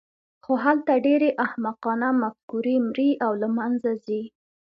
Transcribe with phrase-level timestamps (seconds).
[0.43, 4.21] خو هلته ډېرې احمقانه مفکورې مري او له منځه ځي.